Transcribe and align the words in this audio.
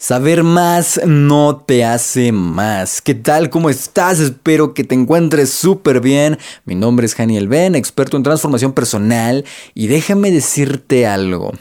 Saber 0.00 0.44
más 0.44 1.00
no 1.06 1.56
te 1.56 1.84
hace 1.84 2.30
más. 2.30 3.02
¿Qué 3.02 3.16
tal? 3.16 3.50
¿Cómo 3.50 3.68
estás? 3.68 4.20
Espero 4.20 4.72
que 4.72 4.84
te 4.84 4.94
encuentres 4.94 5.50
súper 5.50 6.00
bien. 6.00 6.38
Mi 6.64 6.76
nombre 6.76 7.04
es 7.04 7.18
Haniel 7.18 7.48
Ben, 7.48 7.74
experto 7.74 8.16
en 8.16 8.22
transformación 8.22 8.74
personal 8.74 9.44
y 9.74 9.88
déjame 9.88 10.30
decirte 10.30 11.04
algo. 11.04 11.52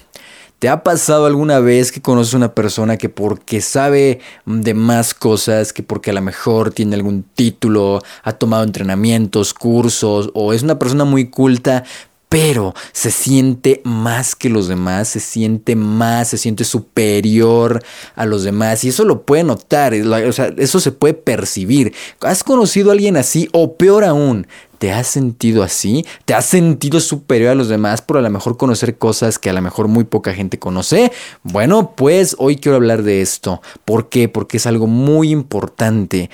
¿Te 0.60 0.70
ha 0.70 0.84
pasado 0.84 1.28
alguna 1.28 1.60
vez 1.60 1.92
que 1.92 2.02
conoces 2.02 2.34
a 2.34 2.38
una 2.38 2.56
persona 2.56 2.98
que 2.98 3.10
porque 3.10 3.62
sabe 3.62 4.22
de 4.46 4.74
más 4.74 5.14
cosas, 5.14 5.72
que 5.72 5.84
porque 5.84 6.10
a 6.10 6.14
lo 6.14 6.22
mejor 6.22 6.72
tiene 6.72 6.96
algún 6.96 7.22
título, 7.22 8.02
ha 8.24 8.34
tomado 8.34 8.64
entrenamientos, 8.64 9.54
cursos 9.54 10.32
o 10.34 10.54
es 10.54 10.64
una 10.64 10.80
persona 10.80 11.06
muy 11.06 11.30
culta, 11.30 11.84
pero 12.30 12.74
se 12.92 13.12
siente 13.12 13.82
más 13.84 14.36
que 14.36 14.50
los 14.50 14.68
demás, 14.68 15.08
se 15.08 15.20
siente 15.20 15.76
más, 15.76 16.30
se 16.30 16.38
siente 16.38 16.66
superior 16.66 17.82
a 18.16 18.26
los 18.26 18.44
demás 18.44 18.84
y 18.84 18.90
eso 18.90 19.06
lo 19.06 19.24
puede 19.24 19.44
notar, 19.44 19.94
o 19.94 20.34
sea, 20.34 20.54
eso 20.58 20.80
se 20.80 20.92
puede 20.92 21.14
percibir. 21.14 21.94
¿Has 22.22 22.44
conocido 22.44 22.90
a 22.90 22.94
alguien 22.94 23.18
así 23.18 23.48
o 23.54 23.76
peor 23.76 24.04
aún? 24.04 24.48
¿Te 24.78 24.92
has 24.92 25.08
sentido 25.08 25.64
así? 25.64 26.06
¿Te 26.26 26.36
has 26.36 26.46
sentido 26.46 27.00
superior 27.00 27.52
a 27.52 27.56
los 27.56 27.68
demás 27.68 28.02
por 28.02 28.18
a 28.18 28.22
lo 28.22 28.30
mejor 28.30 28.58
conocer 28.58 28.98
cosas 28.98 29.40
que 29.40 29.50
a 29.50 29.54
lo 29.54 29.62
mejor 29.62 29.88
muy 29.88 30.04
poca 30.04 30.34
gente 30.34 30.60
conoce? 30.60 31.12
Bueno, 31.44 31.94
pues 31.96 32.36
hoy 32.38 32.58
quiero 32.58 32.76
hablar 32.76 33.02
de 33.02 33.22
esto. 33.22 33.62
¿Por 33.86 34.10
qué? 34.10 34.30
Porque 34.30 34.58
es 34.58 34.68
algo 34.68 34.86
muy 34.86 35.32
importante. 35.32 36.30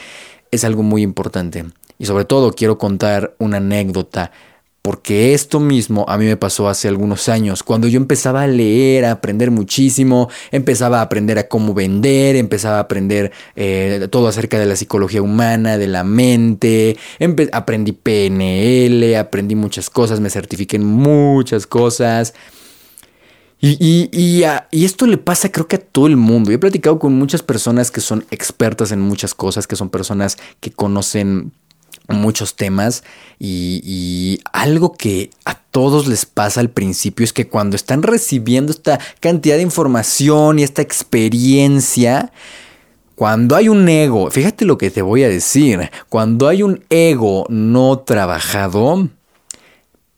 Es 0.52 0.66
algo 0.66 0.84
muy 0.84 1.04
importante. 1.04 1.66
Y 1.98 2.06
sobre 2.06 2.26
todo 2.26 2.52
quiero 2.52 2.78
contar 2.78 3.34
una 3.40 3.58
anécdota 3.58 4.32
porque 4.84 5.34
esto 5.34 5.62
mismo 5.62 6.04
a 6.10 6.18
mí 6.18 6.26
me 6.26 6.36
pasó 6.36 6.68
hace 6.68 6.90
algunos 6.90 7.30
años, 7.30 7.64
cuando 7.64 7.88
yo 7.88 7.96
empezaba 7.96 8.42
a 8.42 8.48
leer, 8.48 9.06
a 9.06 9.12
aprender 9.12 9.50
muchísimo, 9.50 10.30
empezaba 10.52 11.00
a 11.00 11.04
aprender 11.04 11.40
a 11.40 11.48
cómo 11.48 11.74
vender, 11.74 12.36
empezaba 12.36 12.78
a 12.78 12.82
aprender 12.82 13.32
eh, 13.56 14.10
todo 14.12 14.28
acerca 14.28 14.60
de 14.60 14.66
la 14.66 14.76
psicología 14.76 15.22
humana, 15.22 15.78
de 15.78 15.88
la 15.88 16.04
mente, 16.04 16.98
aprendí 17.54 17.94
PNL, 17.94 19.16
aprendí 19.16 19.56
muchas 19.56 19.90
cosas, 19.90 20.20
me 20.20 20.30
certifiqué 20.30 20.76
en 20.76 20.84
muchas 20.84 21.66
cosas. 21.66 22.34
Y, 23.62 23.78
y, 23.80 24.44
y, 24.72 24.84
esto 24.84 25.08
le 25.08 25.18
pasa 25.18 25.50
creo 25.50 25.70
que 25.70 25.78
a 25.78 25.80
todo 25.80 26.08
el 26.08 26.18
mundo. 26.18 26.52
Yo 26.52 26.56
he 26.56 26.60
platicado 26.60 27.00
con 27.00 27.14
muchas 27.14 27.42
personas 27.42 27.92
que 27.92 28.02
son 28.02 28.26
expertas 28.30 28.92
en 28.92 29.00
muchas 29.00 29.34
cosas, 29.34 29.68
que 29.68 29.78
son 29.78 29.90
personas 29.90 30.38
que 30.60 30.72
conocen 30.72 31.54
muchos 32.08 32.56
temas 32.56 33.04
y, 33.40 34.40
algo 34.52 34.94
que 34.94 35.30
a 35.46 35.56
todos 35.56 36.08
les 36.08 36.26
pasa 36.26 36.60
al 36.60 36.70
principio 36.70 37.24
es 37.24 37.34
que 37.34 37.48
cuando 37.48 37.76
están 37.76 38.04
recibiendo 38.04 38.72
esta 38.72 39.00
cantidad 39.20 39.58
de 39.58 39.62
información 39.64 40.60
y 40.60 40.64
esta 40.64 40.82
experiencia, 40.82 42.32
cuando 43.16 43.56
hay 43.56 43.70
un 43.70 43.88
ego, 43.90 44.30
fíjate 44.32 44.66
lo 44.66 44.78
que 44.78 44.92
te 44.92 45.02
voy 45.02 45.24
a 45.24 45.30
decir, 45.30 45.92
cuando 46.10 46.48
hay 46.48 46.64
un 46.64 46.84
ego 46.90 47.46
no 47.50 48.00
trabajado, 48.00 49.10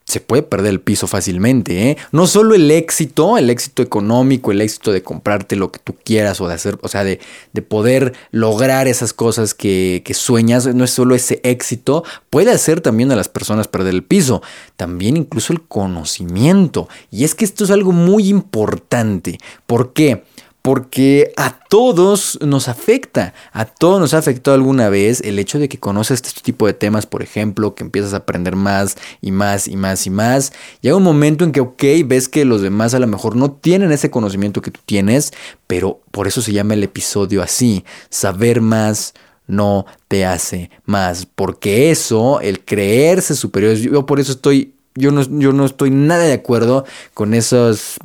se 0.06 0.20
puede 0.20 0.44
perder 0.44 0.70
el 0.70 0.82
piso 0.82 1.08
fácilmente. 1.08 1.90
¿eh? 1.90 1.98
No 2.12 2.28
solo 2.28 2.54
el 2.54 2.70
éxito, 2.70 3.38
el 3.38 3.50
éxito 3.50 3.82
económico, 3.82 4.52
el 4.52 4.62
éxito 4.62 4.92
de 4.92 5.02
comprarte 5.02 5.56
lo 5.56 5.72
que 5.72 5.80
tú 5.80 5.96
quieras 6.04 6.40
o 6.42 6.48
de 6.48 6.54
hacer, 6.54 6.78
o 6.82 6.88
sea, 6.88 7.04
de, 7.04 7.20
de 7.54 7.62
poder 7.64 8.14
lograr 8.32 8.88
esas 8.88 9.14
cosas 9.14 9.56
que, 9.56 10.04
que, 10.06 10.14
sueñas, 10.14 10.68
no 10.68 10.84
es 10.84 10.92
solo 10.92 11.16
ese 11.16 11.42
éxito, 11.44 12.04
puede 12.30 12.52
hacer 12.52 12.82
también 12.82 13.12
a 13.12 13.16
las 13.16 13.30
personas 13.30 13.68
perder 13.68 13.96
el 13.96 14.04
piso, 14.04 14.44
también 14.76 15.18
incluso 15.18 15.54
el 15.54 15.64
conocimiento. 15.64 16.88
Y 17.10 17.24
es 17.24 17.34
que 17.34 17.46
esto 17.46 17.64
es 17.64 17.72
algo 17.72 17.92
muy 17.92 18.30
importante. 18.30 19.40
¿Por 19.66 19.94
qué? 19.94 20.24
Porque 20.66 21.32
a 21.38 21.60
todos 21.70 22.40
nos 22.42 22.70
afecta, 22.70 23.36
a 23.54 23.66
todos 23.66 24.00
nos 24.00 24.16
ha 24.16 24.18
afectado 24.18 24.56
alguna 24.56 24.90
vez 24.90 25.22
el 25.22 25.38
hecho 25.38 25.60
de 25.60 25.70
que 25.70 25.80
conoces 25.80 26.24
este 26.26 26.42
tipo 26.42 26.66
de 26.66 26.74
temas, 26.74 27.06
por 27.06 27.22
ejemplo, 27.22 27.76
que 27.76 27.84
empiezas 27.84 28.16
a 28.16 28.18
aprender 28.18 28.56
más 28.56 28.98
y 29.22 29.32
más 29.32 29.68
y 29.68 29.76
más 29.76 30.08
y 30.08 30.10
más. 30.10 30.54
Llega 30.82 30.96
un 30.96 31.04
momento 31.04 31.44
en 31.44 31.52
que, 31.52 31.60
ok, 31.60 31.84
ves 32.08 32.28
que 32.28 32.46
los 32.46 32.64
demás 32.64 32.96
a 32.96 33.00
lo 33.00 33.06
mejor 33.06 33.36
no 33.36 33.52
tienen 33.52 33.92
ese 33.92 34.10
conocimiento 34.10 34.64
que 34.64 34.72
tú 34.72 34.80
tienes, 34.88 35.34
pero 35.68 36.02
por 36.10 36.26
eso 36.26 36.42
se 36.42 36.52
llama 36.52 36.74
el 36.74 36.84
episodio 36.84 37.44
así, 37.44 37.86
saber 38.10 38.60
más 38.60 39.14
no 39.46 39.86
te 40.08 40.26
hace 40.26 40.72
más, 40.86 41.28
porque 41.28 41.92
eso, 41.92 42.40
el 42.42 42.66
creerse 42.66 43.36
superior, 43.36 43.76
yo 43.76 44.08
por 44.08 44.20
eso 44.20 44.32
estoy, 44.32 44.74
yo 44.96 45.12
no, 45.12 45.22
yo 45.22 45.54
no 45.54 45.64
estoy 45.64 45.92
nada 45.92 46.24
de 46.24 46.34
acuerdo 46.34 46.86
con 47.14 47.36
esos 47.36 48.00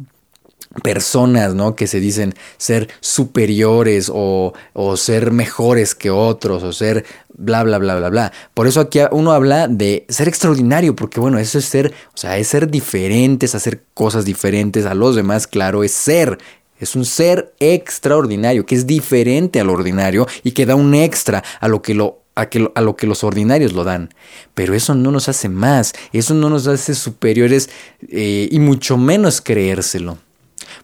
personas, 0.83 1.55
¿no? 1.55 1.75
Que 1.75 1.87
se 1.87 1.99
dicen 1.99 2.35
ser 2.57 2.89
superiores 3.01 4.11
o, 4.13 4.53
o, 4.73 4.97
ser 4.97 5.33
mejores 5.33 5.95
que 5.95 6.11
otros 6.11 6.63
o 6.63 6.73
ser 6.73 7.05
bla, 7.35 7.65
bla, 7.65 7.79
bla, 7.79 7.97
bla, 7.97 8.09
bla. 8.09 8.33
Por 8.55 8.67
eso 8.67 8.81
aquí 8.81 9.01
uno 9.11 9.33
habla 9.33 9.67
de 9.67 10.07
ser 10.09 10.29
extraordinario, 10.29 10.95
porque 10.95 11.19
bueno, 11.21 11.39
eso 11.39 11.59
es 11.59 11.65
ser, 11.65 11.93
o 12.15 12.17
sea, 12.17 12.39
es 12.39 12.49
ser 12.49 12.71
diferentes, 12.71 13.55
hacer 13.55 13.83
cosas 13.95 14.25
diferentes 14.25 14.87
a 14.87 14.95
los 14.95 15.17
demás, 15.17 15.47
claro, 15.47 15.83
es 15.83 15.93
ser. 15.93 16.39
Es 16.79 16.97
un 16.97 17.05
ser 17.05 17.53
extraordinario, 17.61 18.65
que 18.65 18.75
es 18.75 18.87
diferente 18.87 19.61
al 19.61 19.69
ordinario 19.69 20.27
y 20.43 20.53
que 20.53 20.65
da 20.65 20.77
un 20.77 20.95
extra 20.95 21.45
a 21.61 21.69
lo 21.69 21.83
que 21.83 21.95
lo 21.95 22.21
a, 22.37 22.49
que, 22.49 22.71
a, 22.75 22.81
lo 22.81 22.97
que 22.97 23.07
los 23.07 23.23
ordinarios 23.23 23.75
lo 23.75 23.85
dan. 23.85 24.15
Pero 24.55 24.73
eso 24.73 24.95
no 24.95 25.11
nos 25.11 25.29
hace 25.29 25.51
más, 25.51 25.93
eso 26.15 26.33
no 26.33 26.49
nos 26.49 26.67
hace 26.69 26.95
superiores 26.95 27.69
eh, 28.09 28.49
y 28.51 28.59
mucho 28.61 28.97
menos 28.97 29.43
creérselo. 29.43 30.17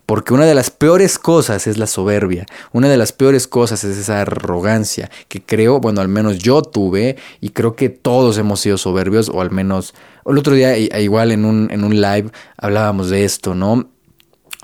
Porque 0.04 0.34
una 0.34 0.46
de 0.46 0.54
las 0.54 0.70
peores 0.70 1.18
cosas 1.18 1.66
es 1.66 1.78
la 1.78 1.86
soberbia, 1.86 2.46
una 2.72 2.88
de 2.88 2.96
las 2.96 3.12
peores 3.12 3.46
cosas 3.46 3.84
es 3.84 3.96
esa 3.96 4.20
arrogancia 4.22 5.10
que 5.28 5.42
creo, 5.42 5.80
bueno, 5.80 6.00
al 6.00 6.08
menos 6.08 6.38
yo 6.38 6.62
tuve 6.62 7.16
y 7.40 7.50
creo 7.50 7.76
que 7.76 7.88
todos 7.88 8.38
hemos 8.38 8.60
sido 8.60 8.78
soberbios, 8.78 9.28
o 9.28 9.40
al 9.40 9.50
menos 9.50 9.94
el 10.26 10.38
otro 10.38 10.54
día 10.54 10.76
igual 10.78 11.32
en 11.32 11.44
un, 11.44 11.68
en 11.70 11.84
un 11.84 12.00
live 12.00 12.30
hablábamos 12.56 13.10
de 13.10 13.24
esto, 13.24 13.54
¿no? 13.54 13.88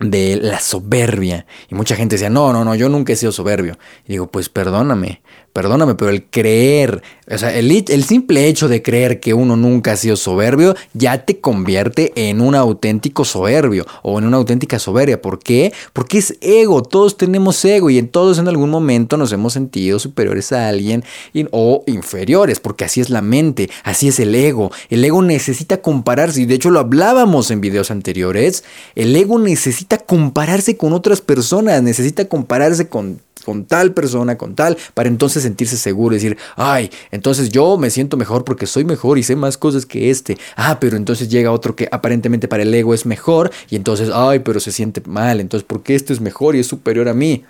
de 0.01 0.39
la 0.43 0.61
soberbia. 0.61 1.47
Y 1.69 1.75
mucha 1.75 1.97
gente 1.97 2.17
decía, 2.17 2.31
no, 2.31 2.53
no, 2.53 2.65
no, 2.65 2.75
yo 2.75 2.89
nunca 2.89 3.13
he 3.13 3.17
sido 3.17 3.33
soberbio. 3.33 3.79
Y 4.07 4.13
digo, 4.13 4.27
pues 4.27 4.49
perdóname, 4.49 5.23
perdóname, 5.53 5.95
pero 5.95 6.11
el 6.11 6.25
creer, 6.25 7.03
o 7.31 7.37
sea, 7.37 7.55
el, 7.55 8.05
simple 8.05 8.47
hecho 8.49 8.69
de 8.69 8.83
creer 8.83 9.21
que 9.21 9.35
uno 9.35 9.57
nunca 9.57 9.93
ha 9.93 9.97
sido 9.97 10.17
soberbio 10.17 10.75
ya 10.95 11.25
te 11.25 11.41
convierte 11.41 12.13
en 12.17 12.41
un 12.41 12.55
auténtico 12.55 13.25
soberbio 13.25 13.87
o 14.03 14.19
en 14.19 14.25
una 14.25 14.39
auténtica 14.39 14.79
soberbia. 14.79 15.21
¿Por 15.21 15.39
qué? 15.39 15.73
Porque 15.93 16.19
es 16.19 16.37
ego, 16.41 16.83
todos 16.83 17.17
tenemos 17.17 17.63
ego 17.65 17.91
y 17.91 17.99
en 17.99 18.09
todos 18.09 18.39
en 18.39 18.49
algún 18.49 18.71
momento 18.71 19.17
nos 19.17 19.33
hemos 19.33 19.53
sentido 19.53 19.99
superiores 19.99 20.53
a 20.53 20.69
alguien 20.69 21.05
o 21.51 21.85
inferiores, 21.87 22.61
porque 22.61 22.85
así 22.85 23.01
es 23.01 23.11
la 23.11 23.23
mente, 23.23 23.71
así 23.85 24.09
es 24.09 24.19
el 24.21 24.35
ego. 24.35 24.71
El 24.89 25.05
ego 25.05 25.23
necesita 25.23 25.83
compararse 25.83 26.43
y 26.43 26.47
de 26.47 26.55
hecho 26.55 26.71
lo 26.71 26.81
hablábamos 26.81 27.51
en 27.51 27.61
videos 27.61 27.91
anteriores, 27.91 28.65
el 28.95 29.15
ego 29.15 29.39
necesita 29.39 29.99
compararse 29.99 30.77
con 30.77 30.93
otras 30.93 31.21
personas, 31.21 31.83
necesita 31.83 32.25
compararse 32.27 32.89
con 32.89 33.21
con 33.45 33.65
tal 33.65 33.93
persona, 33.93 34.39
con 34.39 34.55
tal, 34.55 34.77
para 34.95 35.09
entonces 35.09 35.42
sentirse 35.43 35.77
seguro 35.77 36.15
y 36.15 36.19
decir, 36.19 36.39
ay, 36.57 36.91
entonces 37.11 37.51
yo 37.51 37.77
me 37.77 37.91
siento 37.91 38.17
mejor 38.17 38.45
porque 38.45 38.67
soy 38.67 38.85
mejor 38.85 39.19
y 39.19 39.23
sé 39.23 39.37
más 39.37 39.59
cosas 39.59 39.87
que 39.87 40.11
este. 40.11 40.39
Ah, 40.57 40.79
pero 40.81 40.97
entonces 40.97 41.29
llega 41.29 41.53
otro 41.53 41.77
que 41.77 41.89
aparentemente 41.91 42.49
para 42.49 42.63
el 42.63 42.75
ego 42.75 42.95
es 42.95 43.07
mejor 43.07 43.51
y 43.69 43.77
entonces, 43.77 44.11
ay, 44.13 44.41
pero 44.41 44.61
se 44.61 44.73
siente 44.73 45.03
mal, 45.07 45.41
entonces, 45.41 45.67
¿por 45.67 45.83
qué 45.83 45.95
este 45.95 46.13
es 46.13 46.21
mejor 46.21 46.57
y 46.57 46.61
es 46.61 46.67
superior 46.67 47.09
a 47.09 47.15
mí? 47.15 47.45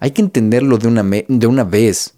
Hay 0.00 0.12
que 0.12 0.22
entenderlo 0.22 0.78
de 0.78 0.88
una, 0.88 1.02
de 1.02 1.46
una 1.46 1.64
vez. 1.64 2.14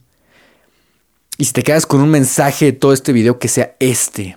Y 1.38 1.46
si 1.46 1.52
te 1.52 1.62
quedas 1.62 1.86
con 1.86 2.00
un 2.00 2.10
mensaje 2.10 2.66
de 2.66 2.72
todo 2.72 2.92
este 2.92 3.12
video, 3.12 3.38
que 3.38 3.48
sea 3.48 3.74
este. 3.78 4.36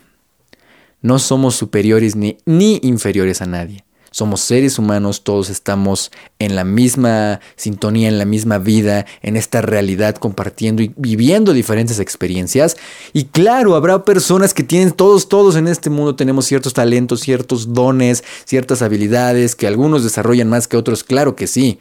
No 1.01 1.19
somos 1.19 1.55
superiores 1.55 2.15
ni, 2.15 2.37
ni 2.45 2.79
inferiores 2.81 3.41
a 3.41 3.45
nadie. 3.45 3.83
Somos 4.13 4.41
seres 4.41 4.77
humanos, 4.77 5.23
todos 5.23 5.49
estamos 5.49 6.11
en 6.37 6.55
la 6.55 6.63
misma 6.63 7.39
sintonía, 7.55 8.07
en 8.07 8.19
la 8.19 8.25
misma 8.25 8.59
vida, 8.59 9.07
en 9.23 9.35
esta 9.35 9.63
realidad, 9.63 10.17
compartiendo 10.17 10.83
y 10.83 10.93
viviendo 10.95 11.51
diferentes 11.51 11.99
experiencias. 11.99 12.77
Y 13.11 13.23
claro, 13.25 13.75
habrá 13.75 14.05
personas 14.05 14.53
que 14.53 14.61
tienen, 14.61 14.91
todos, 14.91 15.29
todos 15.29 15.55
en 15.55 15.67
este 15.67 15.89
mundo 15.89 16.15
tenemos 16.15 16.45
ciertos 16.45 16.73
talentos, 16.75 17.21
ciertos 17.21 17.73
dones, 17.73 18.23
ciertas 18.45 18.83
habilidades, 18.83 19.55
que 19.55 19.65
algunos 19.65 20.03
desarrollan 20.03 20.47
más 20.47 20.67
que 20.67 20.77
otros, 20.77 21.03
claro 21.03 21.35
que 21.35 21.47
sí. 21.47 21.79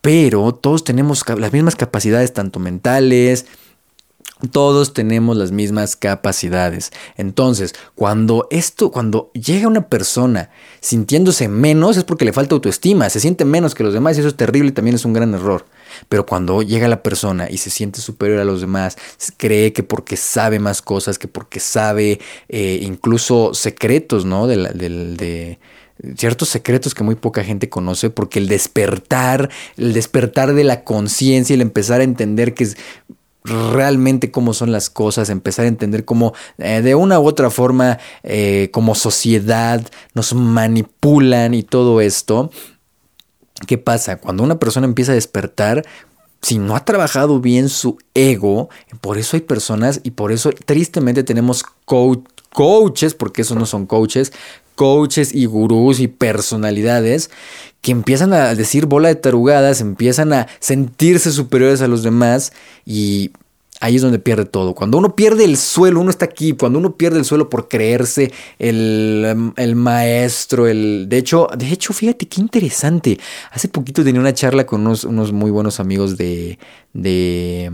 Pero 0.00 0.54
todos 0.54 0.82
tenemos 0.82 1.24
las 1.28 1.52
mismas 1.52 1.76
capacidades, 1.76 2.32
tanto 2.32 2.58
mentales, 2.58 3.44
todos 4.48 4.92
tenemos 4.92 5.36
las 5.36 5.52
mismas 5.52 5.96
capacidades. 5.96 6.92
Entonces, 7.16 7.74
cuando 7.94 8.46
esto, 8.50 8.90
cuando 8.90 9.30
llega 9.32 9.68
una 9.68 9.88
persona 9.88 10.50
sintiéndose 10.80 11.48
menos, 11.48 11.96
es 11.96 12.04
porque 12.04 12.24
le 12.24 12.32
falta 12.32 12.54
autoestima, 12.54 13.08
se 13.10 13.20
siente 13.20 13.44
menos 13.44 13.74
que 13.74 13.84
los 13.84 13.94
demás 13.94 14.16
y 14.16 14.20
eso 14.20 14.28
es 14.28 14.36
terrible 14.36 14.70
y 14.70 14.72
también 14.72 14.96
es 14.96 15.04
un 15.04 15.12
gran 15.12 15.34
error. 15.34 15.66
Pero 16.08 16.26
cuando 16.26 16.62
llega 16.62 16.88
la 16.88 17.02
persona 17.02 17.48
y 17.50 17.58
se 17.58 17.70
siente 17.70 18.00
superior 18.00 18.40
a 18.40 18.44
los 18.44 18.60
demás, 18.60 18.96
cree 19.36 19.72
que 19.72 19.82
porque 19.82 20.16
sabe 20.16 20.58
más 20.58 20.82
cosas, 20.82 21.18
que 21.18 21.28
porque 21.28 21.60
sabe 21.60 22.20
eh, 22.48 22.80
incluso 22.82 23.54
secretos, 23.54 24.24
¿no? 24.24 24.46
De, 24.46 24.56
de, 24.56 25.58
ciertos 26.16 26.50
secretos 26.50 26.94
que 26.94 27.04
muy 27.04 27.14
poca 27.14 27.42
gente 27.42 27.68
conoce, 27.68 28.10
porque 28.10 28.38
el 28.38 28.48
despertar, 28.48 29.50
el 29.76 29.92
despertar 29.94 30.52
de 30.54 30.64
la 30.64 30.84
conciencia, 30.84 31.54
el 31.54 31.62
empezar 31.62 32.00
a 32.00 32.04
entender 32.04 32.54
que 32.54 32.64
es 32.64 32.76
realmente 33.46 34.30
cómo 34.30 34.52
son 34.54 34.72
las 34.72 34.90
cosas, 34.90 35.30
empezar 35.30 35.64
a 35.64 35.68
entender 35.68 36.04
cómo 36.04 36.34
eh, 36.58 36.82
de 36.82 36.94
una 36.94 37.20
u 37.20 37.26
otra 37.26 37.50
forma 37.50 37.98
eh, 38.22 38.70
como 38.72 38.94
sociedad 38.94 39.82
nos 40.14 40.34
manipulan 40.34 41.54
y 41.54 41.62
todo 41.62 42.00
esto. 42.00 42.50
¿Qué 43.66 43.78
pasa? 43.78 44.16
Cuando 44.16 44.42
una 44.42 44.58
persona 44.58 44.86
empieza 44.86 45.12
a 45.12 45.14
despertar, 45.14 45.84
si 46.42 46.58
no 46.58 46.76
ha 46.76 46.84
trabajado 46.84 47.40
bien 47.40 47.68
su 47.68 47.98
ego, 48.14 48.68
por 49.00 49.18
eso 49.18 49.36
hay 49.36 49.42
personas 49.42 50.00
y 50.02 50.10
por 50.12 50.32
eso 50.32 50.50
tristemente 50.64 51.24
tenemos 51.24 51.64
coaches, 51.84 53.14
porque 53.14 53.42
esos 53.42 53.56
no 53.56 53.66
son 53.66 53.86
coaches, 53.86 54.32
coaches 54.76 55.34
y 55.34 55.46
gurús 55.46 55.98
y 55.98 56.06
personalidades 56.06 57.30
que 57.80 57.92
empiezan 57.92 58.32
a 58.32 58.54
decir 58.54 58.86
bola 58.86 59.08
de 59.08 59.16
tarugadas, 59.16 59.80
empiezan 59.80 60.32
a 60.32 60.46
sentirse 60.60 61.32
superiores 61.32 61.82
a 61.82 61.88
los 61.88 62.02
demás 62.02 62.52
y 62.84 63.32
ahí 63.80 63.96
es 63.96 64.02
donde 64.02 64.18
pierde 64.18 64.44
todo. 64.44 64.74
Cuando 64.74 64.98
uno 64.98 65.14
pierde 65.14 65.44
el 65.44 65.56
suelo, 65.56 66.00
uno 66.00 66.10
está 66.10 66.24
aquí, 66.24 66.52
cuando 66.52 66.78
uno 66.78 66.96
pierde 66.96 67.18
el 67.18 67.24
suelo 67.24 67.48
por 67.48 67.68
creerse 67.68 68.32
el, 68.58 69.36
maestro, 69.76 70.66
el... 70.66 71.06
De 71.08 71.18
hecho, 71.18 71.48
de 71.56 71.70
hecho, 71.70 71.92
fíjate 71.92 72.26
qué 72.26 72.40
interesante. 72.40 73.18
Hace 73.50 73.68
poquito 73.68 74.04
tenía 74.04 74.20
una 74.20 74.34
charla 74.34 74.66
con 74.66 74.80
unos, 74.80 75.04
unos 75.04 75.32
muy 75.32 75.50
buenos 75.50 75.80
amigos 75.80 76.16
de... 76.16 76.58
de 76.92 77.70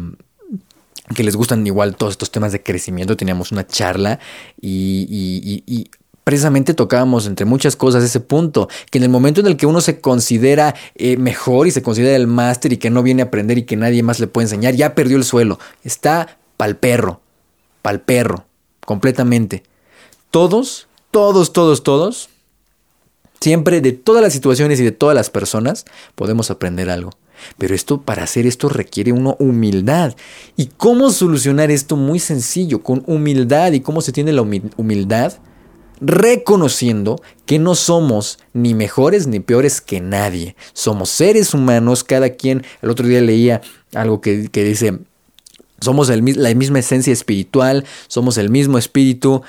que 1.17 1.25
les 1.25 1.37
gustan 1.37 1.67
igual 1.67 1.97
todos 1.97 2.13
estos 2.13 2.31
temas 2.31 2.53
de 2.53 2.63
crecimiento. 2.63 3.17
Teníamos 3.17 3.53
una 3.53 3.67
charla 3.67 4.19
y, 4.61 5.07
y 5.67 5.91
precisamente 6.25 6.75
tocábamos 6.75 7.27
entre 7.27 7.47
muchas 7.47 7.77
cosas 7.77 8.05
ese 8.05 8.21
punto, 8.21 8.69
que 8.91 8.99
en 8.99 9.05
el 9.05 9.11
momento 9.11 9.41
en 9.41 9.47
el 9.47 9.57
que 9.57 9.67
uno 9.67 9.81
se 9.81 10.01
considera 10.01 10.75
eh, 10.95 11.17
mejor 11.17 11.67
y 11.67 11.71
se 11.71 11.83
considera 11.83 12.17
el 12.17 12.27
máster 12.27 12.73
y 12.73 12.77
que 12.77 12.91
no 12.91 13.03
viene 13.03 13.23
a 13.23 13.27
aprender 13.27 13.59
y 13.59 13.65
que 13.65 13.77
nadie 13.77 14.03
más 14.03 14.21
le 14.21 14.27
puede 14.27 14.47
enseñar, 14.47 14.75
ya 14.75 14.95
perdió 14.95 15.17
el 15.17 15.25
suelo. 15.25 15.59
Está 15.85 16.39
pal 16.57 16.77
perro, 16.77 17.21
pal 17.83 18.01
perro, 18.01 18.47
completamente. 18.85 19.65
Todos, 20.31 20.87
todos, 21.11 21.53
todos, 21.53 21.83
todos, 21.83 22.29
siempre 23.41 23.81
de 23.81 23.93
todas 23.93 24.23
las 24.23 24.33
situaciones 24.33 24.81
y 24.81 24.85
de 24.85 24.93
todas 24.93 25.15
las 25.15 25.31
personas 25.31 25.85
podemos 26.15 26.51
aprender 26.51 26.89
algo. 26.91 27.11
Pero 27.59 27.75
esto, 27.75 28.01
para 28.01 28.23
hacer 28.23 28.47
esto 28.47 28.69
requiere 28.69 29.11
una 29.11 29.35
humildad. 29.41 30.15
¿Y 30.57 30.67
cómo 30.67 31.11
solucionar 31.11 31.73
esto? 31.73 31.97
Muy 31.97 32.21
sencillo, 32.21 32.83
con 32.85 33.03
humildad. 33.07 33.73
¿Y 33.73 33.81
cómo 33.81 34.01
se 34.01 34.13
tiene 34.13 34.33
la 34.33 34.43
humildad? 34.43 35.35
Reconociendo 36.03 37.23
que 37.47 37.59
no 37.59 37.75
somos 37.75 38.39
ni 38.53 38.75
mejores 38.75 39.29
ni 39.29 39.41
peores 39.41 39.81
que 39.81 40.01
nadie. 40.01 40.57
Somos 40.73 41.11
seres 41.11 41.55
humanos, 41.55 42.03
cada 42.03 42.31
quien, 42.31 42.65
el 42.83 42.91
otro 42.91 43.07
día 43.07 43.21
leía 43.21 43.63
algo 43.95 44.21
que, 44.21 44.49
dice, 44.53 44.99
somos 45.81 46.09
la 46.09 46.55
misma 46.55 46.81
esencia 46.81 47.13
espiritual, 47.13 47.85
somos 48.09 48.37
el 48.37 48.51
mismo 48.51 48.79
espíritu, 48.79 49.43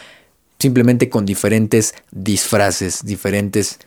simplemente 0.60 1.10
con 1.10 1.26
diferentes 1.26 1.96
disfraces, 2.12 3.04
diferentes 3.04 3.80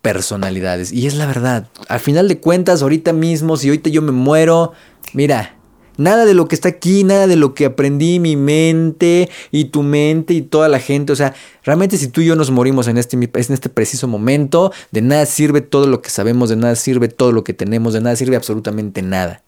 personalidades. 0.00 0.92
Y 0.92 1.06
es 1.06 1.14
la 1.14 1.26
verdad, 1.26 1.68
al 1.88 2.00
final 2.00 2.28
de 2.28 2.38
cuentas, 2.38 2.82
ahorita 2.82 3.12
mismo, 3.12 3.56
si 3.56 3.68
ahorita 3.68 3.90
yo 3.90 4.02
me 4.02 4.12
muero, 4.12 4.72
mira, 5.14 5.53
Nada 5.96 6.24
de 6.24 6.34
lo 6.34 6.48
que 6.48 6.54
está 6.54 6.68
aquí, 6.68 7.04
nada 7.04 7.26
de 7.26 7.36
lo 7.36 7.54
que 7.54 7.66
aprendí 7.66 8.18
mi 8.18 8.36
mente 8.36 9.30
y 9.52 9.66
tu 9.66 9.82
mente 9.82 10.34
y 10.34 10.42
toda 10.42 10.68
la 10.68 10.80
gente. 10.80 11.12
O 11.12 11.16
sea, 11.16 11.34
realmente 11.62 11.96
si 11.96 12.08
tú 12.08 12.20
y 12.20 12.26
yo 12.26 12.36
nos 12.36 12.50
morimos 12.50 12.88
en 12.88 12.98
este, 12.98 13.16
en 13.16 13.30
este 13.32 13.68
preciso 13.68 14.08
momento, 14.08 14.72
de 14.90 15.02
nada 15.02 15.26
sirve 15.26 15.60
todo 15.60 15.86
lo 15.86 16.02
que 16.02 16.10
sabemos, 16.10 16.48
de 16.48 16.56
nada 16.56 16.74
sirve 16.74 17.08
todo 17.08 17.32
lo 17.32 17.44
que 17.44 17.54
tenemos, 17.54 17.92
de 17.92 18.00
nada 18.00 18.16
sirve 18.16 18.36
absolutamente 18.36 19.02
nada. 19.02 19.42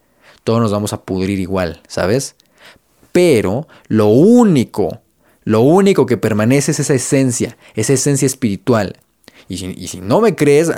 Todos 0.45 0.61
nos 0.61 0.71
vamos 0.71 0.93
a 0.93 1.03
pudrir 1.03 1.41
igual, 1.41 1.83
¿sabes? 1.89 2.37
Pero 3.11 3.67
lo 3.89 4.07
único, 4.07 5.01
lo 5.43 5.63
único 5.63 6.07
que 6.07 6.17
permanece 6.17 6.71
es 6.71 6.81
esa 6.81 6.95
esencia, 6.95 7.57
esa 7.75 7.95
esencia 7.95 8.27
espiritual, 8.27 8.97
y 9.49 9.89
si, 9.89 10.01
no 10.01 10.21
me 10.21 10.35
crees, 10.35 10.71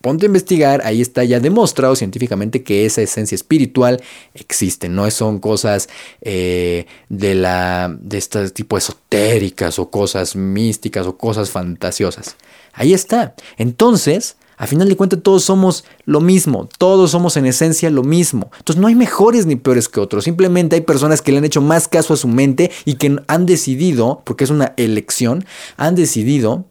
ponte 0.00 0.26
a 0.26 0.28
investigar, 0.28 0.82
ahí 0.84 1.00
está 1.00 1.24
ya 1.24 1.40
demostrado 1.40 1.96
científicamente 1.96 2.62
que 2.62 2.84
esa 2.84 3.00
esencia 3.00 3.34
espiritual 3.34 4.02
existe, 4.34 4.88
no 4.88 5.10
son 5.10 5.38
cosas 5.38 5.88
eh, 6.20 6.86
de, 7.08 7.34
la, 7.34 7.96
de 8.00 8.18
este 8.18 8.50
tipo 8.50 8.76
esotéricas 8.76 9.78
o 9.78 9.90
cosas 9.90 10.36
místicas 10.36 11.06
o 11.06 11.16
cosas 11.16 11.50
fantasiosas. 11.50 12.36
Ahí 12.74 12.92
está. 12.92 13.34
Entonces, 13.56 14.36
a 14.56 14.66
final 14.66 14.88
de 14.88 14.96
cuentas 14.96 15.20
todos 15.22 15.42
somos 15.42 15.84
lo 16.04 16.20
mismo, 16.20 16.68
todos 16.78 17.10
somos 17.10 17.36
en 17.36 17.46
esencia 17.46 17.90
lo 17.90 18.02
mismo. 18.02 18.50
Entonces 18.58 18.80
no 18.80 18.88
hay 18.88 18.94
mejores 18.94 19.46
ni 19.46 19.56
peores 19.56 19.88
que 19.88 20.00
otros, 20.00 20.24
simplemente 20.24 20.76
hay 20.76 20.82
personas 20.82 21.22
que 21.22 21.32
le 21.32 21.38
han 21.38 21.44
hecho 21.44 21.60
más 21.60 21.88
caso 21.88 22.14
a 22.14 22.16
su 22.16 22.28
mente 22.28 22.70
y 22.84 22.94
que 22.94 23.16
han 23.26 23.46
decidido, 23.46 24.22
porque 24.24 24.44
es 24.44 24.50
una 24.50 24.74
elección, 24.76 25.44
han 25.76 25.94
decidido 25.94 26.66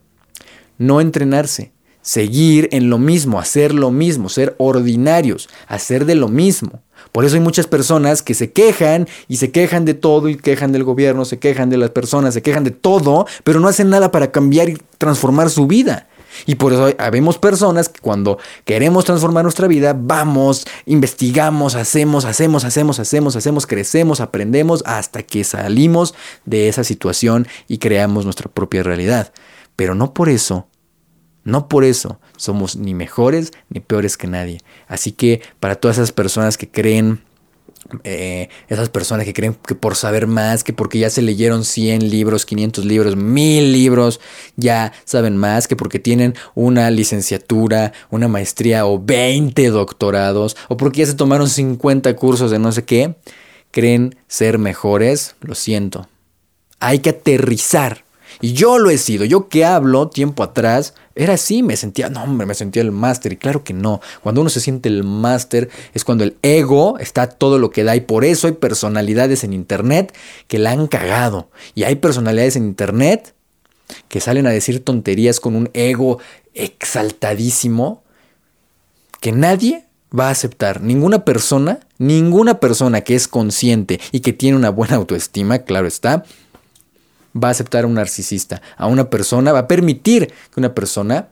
no 0.82 1.00
entrenarse, 1.00 1.72
seguir 2.02 2.68
en 2.72 2.90
lo 2.90 2.98
mismo, 2.98 3.40
hacer 3.40 3.74
lo 3.74 3.92
mismo, 3.92 4.30
ser 4.30 4.56
ordinarios, 4.58 5.48
hacer 5.68 6.06
de 6.06 6.16
lo 6.16 6.28
mismo. 6.28 6.82
Por 7.12 7.24
eso 7.24 7.36
hay 7.36 7.42
muchas 7.42 7.68
personas 7.68 8.22
que 8.22 8.34
se 8.34 8.52
quejan 8.52 9.08
y 9.28 9.38
se 9.38 9.52
quejan 9.52 9.86
de 9.86 9.94
todo 9.94 10.28
y 10.28 10.38
quejan 10.38 10.72
del 10.72 10.84
gobierno, 10.84 11.26
se 11.26 11.40
quejan 11.40 11.70
de 11.70 11.78
las 11.78 11.92
personas, 11.92 12.34
se 12.34 12.42
quejan 12.42 12.64
de 12.64 12.72
todo, 12.72 13.28
pero 13.44 13.60
no 13.60 13.68
hacen 13.68 13.90
nada 13.90 14.12
para 14.12 14.32
cambiar 14.32 14.70
y 14.70 14.78
transformar 14.98 15.50
su 15.50 15.68
vida. 15.68 16.08
Y 16.46 16.56
por 16.56 16.74
eso 16.74 16.90
habemos 16.98 17.38
personas 17.38 17.90
que 17.90 18.00
cuando 18.00 18.40
queremos 18.66 19.06
transformar 19.06 19.44
nuestra 19.44 19.68
vida, 19.68 19.96
vamos, 19.96 20.66
investigamos, 20.86 21.76
hacemos, 21.76 22.26
hacemos, 22.26 22.64
hacemos, 22.64 23.00
hacemos, 23.00 23.36
hacemos, 23.36 23.68
crecemos, 23.68 24.22
aprendemos 24.22 24.82
hasta 24.86 25.24
que 25.24 25.44
salimos 25.44 26.16
de 26.46 26.70
esa 26.70 26.84
situación 26.84 27.48
y 27.68 27.78
creamos 27.78 28.24
nuestra 28.24 28.50
propia 28.50 28.82
realidad. 28.82 29.34
Pero 29.76 29.94
no 29.94 30.14
por 30.14 30.30
eso 30.30 30.68
no 31.44 31.68
por 31.68 31.84
eso 31.84 32.20
somos 32.38 32.76
ni 32.76 32.94
mejores 32.94 33.52
ni 33.70 33.80
peores 33.80 34.18
que 34.18 34.28
nadie. 34.28 34.60
Así 34.88 35.12
que 35.12 35.42
para 35.60 35.76
todas 35.76 35.98
esas 35.98 36.12
personas 36.12 36.58
que 36.58 36.70
creen, 36.70 37.22
eh, 38.04 38.50
esas 38.68 38.90
personas 38.90 39.26
que 39.26 39.34
creen 39.34 39.56
que 39.56 39.76
por 39.76 39.96
saber 39.96 40.28
más, 40.28 40.64
que 40.64 40.74
porque 40.74 41.00
ya 41.00 41.10
se 41.10 41.22
leyeron 41.22 41.66
100 41.66 42.10
libros, 42.10 42.46
500 42.46 42.86
libros, 42.86 43.16
1000 43.16 43.72
libros, 43.72 44.20
ya 44.56 44.94
saben 45.04 45.36
más, 45.38 45.68
que 45.68 45.76
porque 45.76 46.00
tienen 46.00 46.36
una 46.54 46.90
licenciatura, 46.92 47.92
una 48.10 48.28
maestría 48.28 48.86
o 48.86 49.00
20 49.04 49.70
doctorados, 49.70 50.56
o 50.70 50.78
porque 50.78 51.00
ya 51.00 51.08
se 51.08 51.16
tomaron 51.16 51.50
50 51.50 52.16
cursos 52.16 52.52
de 52.52 52.60
no 52.60 52.72
sé 52.72 52.86
qué, 52.86 53.16
creen 53.72 54.16
ser 54.28 54.60
mejores, 54.60 55.36
lo 55.42 55.56
siento. 55.56 56.08
Hay 56.80 57.00
que 57.00 57.12
aterrizar 57.12 58.04
y 58.40 58.54
yo 58.54 58.80
lo 58.80 58.90
he 58.90 58.98
sido. 58.98 59.26
Yo 59.26 59.50
que 59.50 59.66
hablo 59.66 60.10
tiempo 60.10 60.44
atrás, 60.44 60.94
era 61.16 61.34
así, 61.34 61.64
me 61.64 61.76
sentía, 61.76 62.10
no 62.10 62.24
hombre, 62.24 62.46
me 62.48 62.54
sentía 62.54 62.82
el 62.82 62.92
máster. 62.92 63.34
Y 63.34 63.38
claro 63.38 63.64
que 63.64 63.74
no. 63.74 64.02
Cuando 64.22 64.42
uno 64.42 64.50
se 64.50 64.62
siente 64.62 64.90
el 64.90 65.04
máster 65.04 65.70
es 65.94 66.06
cuando 66.06 66.24
el 66.24 66.38
ego 66.42 66.98
está 67.00 67.28
todo 67.28 67.60
lo 67.60 67.72
que 67.72 67.84
da. 67.84 67.96
Y 67.96 68.02
por 68.02 68.24
eso 68.24 68.48
hay 68.48 68.54
personalidades 68.54 69.44
en 69.44 69.54
Internet 69.54 70.16
que 70.48 70.60
la 70.60 70.72
han 70.72 70.88
cagado. 70.88 71.50
Y 71.76 71.84
hay 71.84 71.96
personalidades 71.96 72.56
en 72.56 72.66
Internet 72.66 73.34
que 74.08 74.22
salen 74.22 74.48
a 74.48 74.52
decir 74.52 74.84
tonterías 74.84 75.40
con 75.40 75.56
un 75.56 75.70
ego 75.74 76.20
exaltadísimo 76.54 78.04
que 79.20 79.32
nadie 79.32 79.86
va 80.18 80.28
a 80.28 80.32
aceptar. 80.32 80.82
Ninguna 80.82 81.24
persona, 81.26 81.80
ninguna 81.98 82.60
persona 82.60 83.02
que 83.02 83.16
es 83.16 83.28
consciente 83.28 84.00
y 84.12 84.22
que 84.22 84.34
tiene 84.34 84.58
una 84.58 84.70
buena 84.70 84.96
autoestima, 84.98 85.60
claro 85.60 85.88
está, 85.88 86.24
va 87.36 87.50
a 87.50 87.52
aceptar 87.52 87.84
a 87.84 87.88
un 87.88 87.96
narcisista, 87.96 88.62
a 88.78 88.88
una 88.88 89.10
persona, 89.10 89.52
va 89.52 89.60
a 89.60 89.68
permitir 89.68 90.28
que 90.28 90.60
una 90.60 90.74
persona 90.74 91.30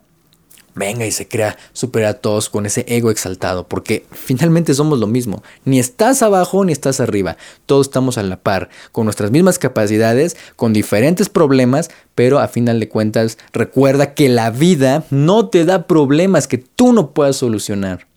venga 0.75 1.05
y 1.05 1.11
se 1.11 1.27
crea 1.27 1.57
supera 1.73 2.09
a 2.09 2.13
todos 2.15 2.49
con 2.49 2.65
ese 2.65 2.85
ego 2.87 3.11
exaltado, 3.11 3.67
porque 3.67 4.05
finalmente 4.11 4.73
somos 4.73 4.99
lo 4.99 5.07
mismo. 5.07 5.43
Ni 5.65 5.79
estás 5.79 6.21
abajo 6.21 6.63
ni 6.63 6.71
estás 6.71 6.99
arriba. 6.99 7.37
Todos 7.65 7.87
estamos 7.87 8.17
a 8.17 8.23
la 8.23 8.37
par, 8.37 8.69
con 8.91 9.05
nuestras 9.05 9.31
mismas 9.31 9.59
capacidades, 9.59 10.37
con 10.55 10.73
diferentes 10.73 11.29
problemas, 11.29 11.89
pero 12.15 12.39
a 12.39 12.47
final 12.47 12.79
de 12.79 12.89
cuentas 12.89 13.37
recuerda 13.51 14.13
que 14.13 14.29
la 14.29 14.49
vida 14.51 15.03
no 15.09 15.49
te 15.49 15.65
da 15.65 15.85
problemas 15.85 16.47
que 16.47 16.57
tú 16.57 16.93
no 16.93 17.11
puedas 17.11 17.35
solucionar. 17.35 18.07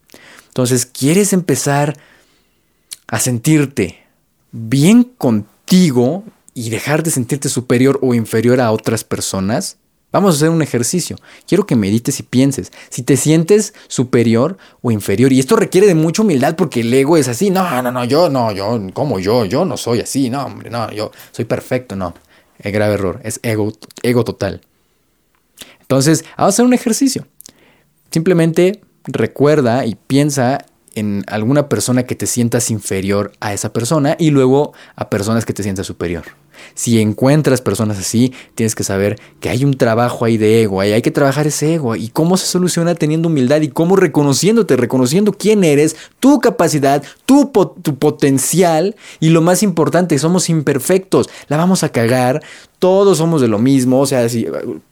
Entonces, 0.49 0.87
¿quieres 0.87 1.33
empezar 1.33 1.97
a 3.09 3.19
sentirte 3.19 3.99
bien 4.53 5.05
contigo 5.05 6.25
y 6.55 6.71
dejar 6.71 7.03
de 7.03 7.11
sentirte 7.11 7.49
superior 7.49 7.99
o 8.03 8.15
inferior 8.15 8.61
a 8.61 8.71
otras 8.71 9.05
personas? 9.05 9.79
Vamos 10.13 10.35
a 10.35 10.37
hacer 10.37 10.51
un 10.51 10.61
ejercicio. 10.61 11.17
Quiero 11.47 11.65
que 11.65 11.75
medites 11.75 12.21
y 12.21 12.23
pienses. 12.23 12.71
Si 12.91 13.03
te 13.03 13.17
sientes 13.17 13.73
superior 13.89 14.59
o 14.83 14.91
inferior, 14.91 15.33
y 15.33 15.41
esto 15.41 15.57
requiere 15.57 15.87
de 15.87 15.95
mucha 15.95 16.21
humildad 16.21 16.55
porque 16.55 16.81
el 16.81 16.93
ego 16.93 17.17
es 17.17 17.29
así. 17.29 17.49
No, 17.49 17.83
no, 17.83 17.91
no, 17.91 18.05
yo 18.05 18.29
no, 18.29 18.53
yo, 18.53 18.79
como 18.93 19.19
yo, 19.19 19.47
yo 19.47 19.65
no 19.65 19.79
soy 19.79 20.01
así. 20.01 20.29
No, 20.29 20.45
hombre, 20.45 20.69
no, 20.69 20.93
yo 20.93 21.11
soy 21.31 21.47
perfecto. 21.47 21.97
No, 21.97 22.13
es 22.59 22.73
grave 22.73 22.95
error. 22.95 23.21
Es 23.25 23.41
ego, 23.43 23.73
ego 24.03 24.23
total. 24.23 24.61
Entonces, 25.81 26.25
vamos 26.37 26.53
a 26.53 26.55
hacer 26.55 26.67
un 26.67 26.75
ejercicio. 26.75 27.27
Simplemente 28.11 28.83
recuerda 29.05 29.87
y 29.87 29.95
piensa 29.95 30.67
en 30.95 31.25
alguna 31.27 31.71
persona 31.71 32.03
que 32.03 32.15
te 32.15 32.27
sientas 32.27 32.71
inferior 32.71 33.33
a 33.41 33.55
esa 33.55 33.73
persona 33.73 34.17
y 34.19 34.31
luego 34.31 34.75
a 34.95 35.09
personas 35.09 35.47
que 35.47 35.55
te 35.55 35.63
sientas 35.63 35.87
superior. 35.87 36.25
Si 36.75 37.01
encuentras 37.01 37.61
personas 37.61 37.99
así, 37.99 38.33
tienes 38.55 38.75
que 38.75 38.85
saber 38.85 39.19
que 39.41 39.49
hay 39.49 39.65
un 39.65 39.75
trabajo 39.75 40.25
ahí 40.25 40.37
de 40.37 40.63
ego, 40.63 40.81
hay 40.81 41.03
que 41.03 41.11
trabajar 41.11 41.47
ese 41.47 41.75
ego. 41.75 41.97
¿Y 41.97 42.09
cómo 42.09 42.37
se 42.37 42.47
soluciona 42.47 42.95
teniendo 42.95 43.29
humildad 43.29 43.61
y 43.61 43.69
cómo 43.69 43.97
reconociéndote, 43.97 44.77
reconociendo 44.77 45.33
quién 45.33 45.65
eres, 45.65 45.97
tu 46.21 46.41
capacidad, 46.41 47.03
tu, 47.27 47.51
tu 47.83 47.97
potencial 47.97 48.97
y 49.21 49.31
lo 49.31 49.43
más 49.43 49.63
importante, 49.63 50.19
somos 50.19 50.49
imperfectos, 50.49 51.29
la 51.49 51.57
vamos 51.57 51.83
a 51.83 51.91
cagar, 51.91 52.43
todos 52.79 53.19
somos 53.19 53.41
de 53.41 53.47
lo 53.47 53.59
mismo, 53.59 54.01
o 54.01 54.07
sea, 54.07 54.29
si, 54.29 54.47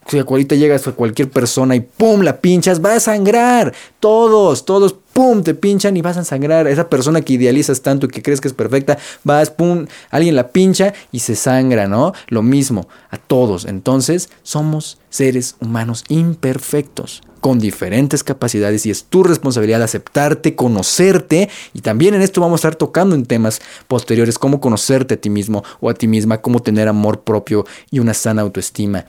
si 0.06 0.18
ahorita 0.18 0.54
llegas 0.54 0.86
a 0.86 0.92
cualquier 0.92 1.28
persona 1.28 1.74
y 1.74 1.80
¡pum! 1.80 2.20
la 2.20 2.40
pinchas, 2.40 2.80
va 2.80 2.94
a 2.94 3.00
sangrar, 3.00 3.74
todos, 3.98 4.64
todos, 4.64 4.94
¡pum! 5.20 5.42
te 5.42 5.52
pinchan 5.52 5.98
y 5.98 6.00
vas 6.00 6.16
a 6.16 6.24
sangrar, 6.24 6.66
esa 6.66 6.88
persona 6.88 7.20
que 7.20 7.34
idealizas 7.34 7.82
tanto 7.82 8.06
y 8.06 8.08
que 8.08 8.22
crees 8.22 8.40
que 8.40 8.48
es 8.48 8.54
perfecta, 8.54 8.96
vas, 9.22 9.50
¡pum! 9.50 9.84
alguien 10.10 10.34
la 10.34 10.48
pincha 10.48 10.94
y 11.12 11.18
se 11.18 11.36
sangra, 11.36 11.86
¿no? 11.86 12.14
Lo 12.28 12.40
mismo, 12.40 12.88
a 13.10 13.18
todos, 13.18 13.66
entonces 13.66 14.30
somos 14.42 14.96
seres 15.10 15.56
humanos 15.60 16.04
imperfectos 16.08 17.20
con 17.42 17.58
diferentes 17.58 18.24
capacidades 18.24 18.86
y 18.86 18.90
es 18.90 19.04
tu 19.04 19.22
responsabilidad 19.22 19.82
aceptarte, 19.82 20.54
conocerte 20.54 21.50
y 21.74 21.82
también 21.82 22.14
en 22.14 22.22
esto 22.22 22.40
vamos 22.40 22.60
a 22.60 22.68
estar 22.68 22.76
tocando 22.76 23.14
en 23.14 23.26
temas 23.26 23.60
posteriores 23.88 24.38
cómo 24.38 24.58
conocerte 24.58 25.14
a 25.14 25.20
ti 25.20 25.28
mismo 25.28 25.62
o 25.80 25.90
a 25.90 25.94
ti 25.94 26.08
misma, 26.08 26.40
cómo 26.40 26.60
tener 26.62 26.88
amor 26.88 27.24
propio 27.24 27.66
y 27.90 27.98
una 27.98 28.14
sana 28.14 28.40
autoestima. 28.40 29.04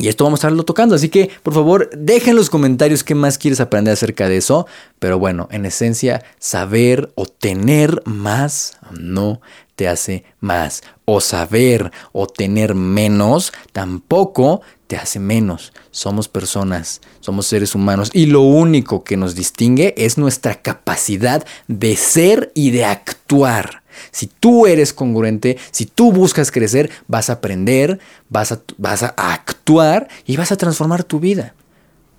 Y 0.00 0.08
esto 0.08 0.24
vamos 0.24 0.38
a 0.38 0.40
estarlo 0.46 0.62
tocando, 0.62 0.94
así 0.94 1.10
que 1.10 1.30
por 1.42 1.52
favor 1.52 1.90
dejen 1.94 2.30
en 2.30 2.36
los 2.36 2.48
comentarios 2.48 3.04
qué 3.04 3.14
más 3.14 3.36
quieres 3.36 3.60
aprender 3.60 3.92
acerca 3.92 4.30
de 4.30 4.38
eso. 4.38 4.66
Pero 4.98 5.18
bueno, 5.18 5.46
en 5.50 5.66
esencia, 5.66 6.24
saber 6.38 7.12
o 7.16 7.26
tener 7.26 8.02
más 8.06 8.78
no 8.98 9.42
te 9.76 9.88
hace 9.88 10.24
más. 10.40 10.82
O 11.04 11.20
saber 11.20 11.90
o 12.12 12.26
tener 12.26 12.74
menos 12.74 13.52
tampoco 13.72 14.62
te 14.86 14.96
hace 14.96 15.20
menos. 15.20 15.74
Somos 15.90 16.28
personas, 16.28 17.02
somos 17.20 17.46
seres 17.46 17.74
humanos 17.74 18.10
y 18.14 18.24
lo 18.24 18.40
único 18.40 19.04
que 19.04 19.18
nos 19.18 19.34
distingue 19.34 19.92
es 19.98 20.16
nuestra 20.16 20.62
capacidad 20.62 21.46
de 21.68 21.94
ser 21.96 22.52
y 22.54 22.70
de 22.70 22.86
actuar. 22.86 23.79
Si 24.10 24.26
tú 24.26 24.66
eres 24.66 24.92
congruente, 24.92 25.58
si 25.70 25.86
tú 25.86 26.12
buscas 26.12 26.50
crecer, 26.50 26.90
vas 27.08 27.30
a 27.30 27.34
aprender, 27.34 27.98
vas 28.28 28.52
a, 28.52 28.60
vas 28.78 29.02
a 29.02 29.14
actuar 29.16 30.08
y 30.26 30.36
vas 30.36 30.52
a 30.52 30.56
transformar 30.56 31.04
tu 31.04 31.20
vida. 31.20 31.54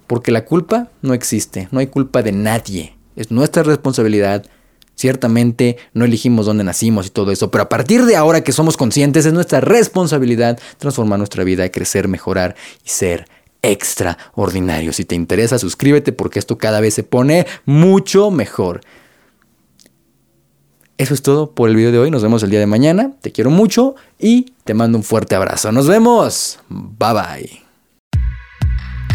Porque 0.08 0.32
la 0.32 0.46
culpa 0.46 0.90
no 1.02 1.14
existe, 1.14 1.68
no 1.72 1.80
hay 1.80 1.88
culpa 1.88 2.22
de 2.22 2.32
nadie. 2.32 2.96
Es 3.16 3.32
nuestra 3.32 3.64
responsabilidad 3.64 4.46
Ciertamente 5.02 5.78
no 5.96 6.06
elegimos 6.06 6.46
dónde 6.46 6.64
nacimos 6.64 7.08
y 7.08 7.10
todo 7.10 7.32
eso, 7.32 7.50
pero 7.50 7.64
a 7.64 7.70
partir 7.70 8.06
de 8.06 8.16
ahora 8.16 8.44
que 8.44 8.52
somos 8.52 8.78
conscientes 8.78 9.26
es 9.26 9.34
nuestra 9.34 9.60
responsabilidad 9.60 10.60
transformar 10.78 11.18
nuestra 11.18 11.44
vida, 11.44 11.70
crecer, 11.70 12.08
mejorar 12.08 12.56
y 12.86 12.90
ser 12.90 13.26
extraordinario. 13.64 14.94
Si 14.94 15.04
te 15.04 15.16
interesa, 15.16 15.58
suscríbete 15.58 16.12
porque 16.12 16.38
esto 16.38 16.60
cada 16.60 16.80
vez 16.82 16.94
se 16.94 17.02
pone 17.02 17.48
mucho 17.66 18.30
mejor. 18.30 18.82
Eso 21.02 21.16
es 21.16 21.24
todo 21.24 21.50
por 21.50 21.68
el 21.68 21.76
video 21.76 21.92
de 21.92 21.98
hoy. 21.98 22.12
Nos 22.12 22.22
vemos 22.22 22.44
el 22.44 22.52
día 22.52 22.60
de 22.60 22.68
mañana. 22.68 23.14
Te 23.22 23.32
quiero 23.32 23.50
mucho 23.50 23.96
y 24.20 24.54
te 24.66 24.76
mando 24.76 25.00
un 25.00 25.04
fuerte 25.04 25.34
abrazo. 25.34 25.72
Nos 25.72 25.88
vemos. 25.88 26.60
Bye 26.70 27.14
bye. 27.14 27.62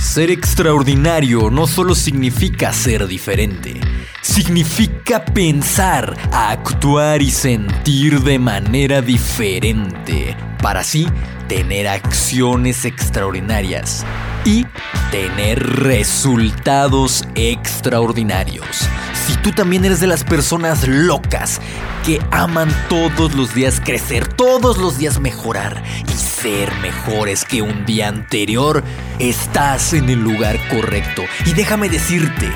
Ser 0.00 0.32
extraordinario 0.32 1.48
no 1.48 1.68
solo 1.68 1.94
significa 1.94 2.72
ser 2.72 3.06
diferente, 3.06 3.74
significa 4.20 5.24
pensar, 5.24 6.16
actuar 6.32 7.22
y 7.22 7.30
sentir 7.30 8.20
de 8.20 8.40
manera 8.40 9.00
diferente, 9.00 10.36
para 10.60 10.80
así 10.80 11.06
tener 11.46 11.86
acciones 11.86 12.84
extraordinarias 12.84 14.04
y 14.46 14.64
tener 15.10 15.58
resultados 15.80 17.26
extraordinarios. 17.34 18.88
Si 19.26 19.36
tú 19.38 19.50
también 19.50 19.84
eres 19.84 19.98
de 19.98 20.06
las 20.06 20.22
personas 20.22 20.86
locas 20.86 21.60
que 22.04 22.20
aman 22.30 22.72
todos 22.88 23.34
los 23.34 23.52
días 23.54 23.82
crecer, 23.84 24.28
todos 24.28 24.78
los 24.78 24.98
días 24.98 25.18
mejorar 25.18 25.82
y 26.08 26.12
ser 26.12 26.72
mejores 26.76 27.44
que 27.44 27.60
un 27.60 27.84
día 27.84 28.06
anterior, 28.06 28.84
estás 29.18 29.92
en 29.92 30.08
el 30.08 30.20
lugar 30.20 30.56
correcto. 30.68 31.24
Y 31.44 31.52
déjame 31.52 31.88
decirte, 31.88 32.48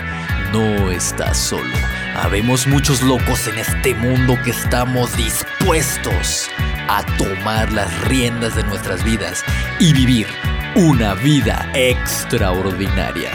no 0.53 0.93
estás 0.93 1.37
solo. 1.37 1.75
Habemos 2.23 2.69
muchos 2.69 3.03
locos 3.03 3.49
en 3.49 3.59
este 3.59 3.95
mundo 3.95 4.37
que 4.45 4.51
estamos 4.51 5.17
dispuestos 5.17 6.49
a 6.89 7.05
tomar 7.17 7.73
las 7.73 8.01
riendas 8.03 8.55
de 8.55 8.63
nuestras 8.63 9.03
vidas 9.03 9.43
y 9.81 9.93
vivir 9.93 10.29
una 10.77 11.15
vida 11.15 11.71
extraordinaria. 11.75 13.33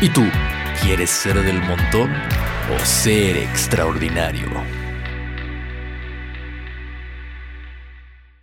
¿Y 0.00 0.08
tú 0.08 0.24
quieres 0.82 1.10
ser 1.10 1.42
del 1.42 1.60
montón? 1.62 2.10
o 2.70 2.78
ser 2.84 3.36
extraordinario. 3.36 4.81